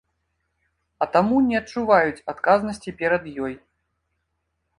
[1.03, 3.53] А таму не адчуваюць адказнасці перад ёй.